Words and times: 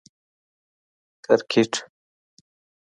🏏 1.25 1.41
کرکټ 1.51 1.73